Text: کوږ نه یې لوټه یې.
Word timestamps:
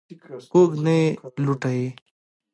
کوږ 0.51 0.71
نه 0.85 0.93
یې 0.99 1.05
لوټه 1.45 1.71
یې. 1.77 1.87